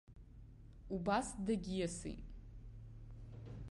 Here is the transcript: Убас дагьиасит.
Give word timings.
Убас 0.95 1.27
дагьиасит. 1.45 2.23